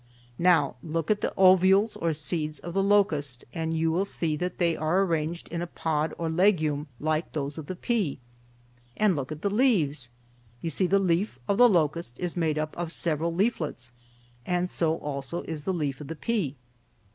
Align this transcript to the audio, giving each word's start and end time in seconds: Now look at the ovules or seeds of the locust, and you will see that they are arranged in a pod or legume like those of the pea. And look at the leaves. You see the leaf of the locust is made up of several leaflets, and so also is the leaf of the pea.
Now 0.39 0.77
look 0.81 1.11
at 1.11 1.21
the 1.21 1.31
ovules 1.37 1.95
or 1.95 2.11
seeds 2.11 2.57
of 2.57 2.73
the 2.73 2.81
locust, 2.81 3.45
and 3.53 3.77
you 3.77 3.91
will 3.91 4.03
see 4.03 4.35
that 4.35 4.57
they 4.57 4.75
are 4.75 5.03
arranged 5.03 5.47
in 5.49 5.61
a 5.61 5.67
pod 5.67 6.11
or 6.17 6.27
legume 6.27 6.87
like 6.99 7.33
those 7.33 7.59
of 7.59 7.67
the 7.67 7.75
pea. 7.75 8.17
And 8.97 9.15
look 9.15 9.31
at 9.31 9.43
the 9.43 9.49
leaves. 9.51 10.09
You 10.59 10.71
see 10.71 10.87
the 10.87 10.97
leaf 10.97 11.37
of 11.47 11.59
the 11.59 11.69
locust 11.69 12.17
is 12.17 12.35
made 12.35 12.57
up 12.57 12.75
of 12.75 12.91
several 12.91 13.31
leaflets, 13.31 13.91
and 14.43 14.71
so 14.71 14.97
also 14.97 15.43
is 15.43 15.65
the 15.65 15.71
leaf 15.73 16.01
of 16.01 16.07
the 16.07 16.15
pea. 16.15 16.55